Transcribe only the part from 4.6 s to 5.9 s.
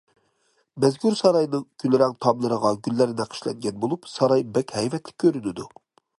ھەيۋەتلىك كۆرۈنىدۇ.